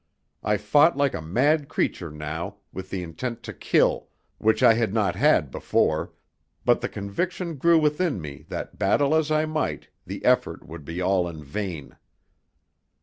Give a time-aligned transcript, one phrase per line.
[0.41, 4.07] I fought like a mad creature now, with the intent to kill,
[4.39, 6.11] which I had not had before;
[6.65, 11.01] but the conviction grew within me that, battle as I might, the effort would be
[11.01, 11.97] all in vain.